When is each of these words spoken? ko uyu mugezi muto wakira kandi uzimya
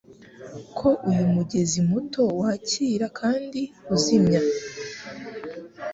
ko 0.77 0.89
uyu 1.09 1.25
mugezi 1.35 1.77
muto 1.89 2.21
wakira 2.41 3.07
kandi 3.19 3.61
uzimya 3.93 4.41